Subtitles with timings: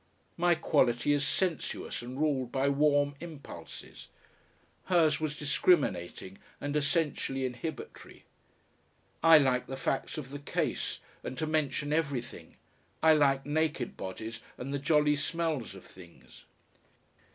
[0.35, 4.07] My quality is sensuous and ruled by warm impulses;
[4.85, 8.23] hers was discriminating and essentially inhibitory.
[9.21, 12.57] I like the facts of the case and to mention everything;
[13.03, 16.45] I like naked bodies and the jolly smells of things.